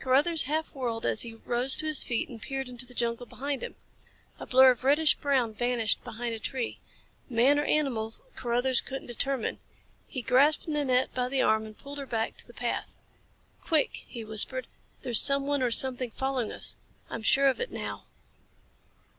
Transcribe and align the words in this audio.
Carruthers 0.00 0.44
half 0.44 0.74
whirled 0.74 1.04
as 1.04 1.20
he 1.20 1.34
rose 1.34 1.76
to 1.76 1.84
his 1.84 2.02
feet 2.04 2.30
and 2.30 2.40
peered 2.40 2.70
into 2.70 2.86
the 2.86 2.94
jungle 2.94 3.26
behind 3.26 3.62
him. 3.62 3.74
A 4.38 4.46
blur 4.46 4.70
of 4.70 4.82
reddish 4.82 5.14
brown 5.16 5.52
vanished 5.52 6.02
behind 6.02 6.34
a 6.34 6.38
tree. 6.38 6.78
Man 7.28 7.58
or 7.58 7.64
animal 7.66 8.14
Carruthers 8.34 8.80
couldn't 8.80 9.08
determine. 9.08 9.58
He 10.06 10.22
grasped 10.22 10.66
Nanette 10.68 11.12
by 11.12 11.28
the 11.28 11.42
arm 11.42 11.66
and 11.66 11.76
pulled 11.78 11.98
her 11.98 12.06
back 12.06 12.38
to 12.38 12.46
the 12.46 12.54
path. 12.54 12.96
"Quick!" 13.62 13.96
he 14.08 14.24
whispered. 14.24 14.68
"There's 15.02 15.20
someone 15.20 15.60
or 15.62 15.70
something 15.70 16.10
following 16.12 16.50
us. 16.50 16.76
I'm 17.10 17.20
sure 17.20 17.48
of 17.48 17.60
it 17.60 17.70
now." 17.70 18.04